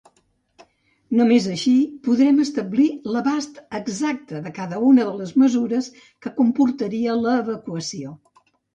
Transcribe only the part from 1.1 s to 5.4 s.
Només així podrem establir l'abast exacte de cadascuna de les